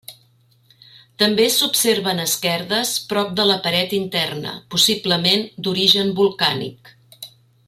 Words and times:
També 1.23 1.43
s'observen 1.55 2.23
esquerdes 2.23 2.93
prop 3.13 3.37
de 3.41 3.47
la 3.51 3.59
paret 3.67 3.95
interna, 4.01 4.57
possiblement 4.77 5.49
d'origen 5.69 6.15
volcànic. 6.23 6.95